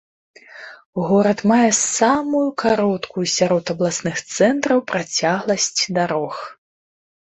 [1.07, 6.33] Горад мае самую кароткую сярод абласных цэнтраў працягласць дарог.